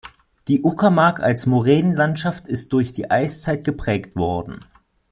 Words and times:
Die 0.47 0.63
Uckermark 0.63 1.19
als 1.19 1.45
Moränenlandschaft 1.45 2.47
ist 2.47 2.73
durch 2.73 2.91
die 2.91 3.11
Eiszeit 3.11 3.63
geprägt 3.63 4.15
worden. 4.15 4.59